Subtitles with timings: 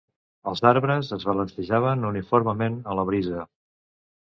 [0.51, 3.47] Els arbres es balancejaven uniformement a la brisa.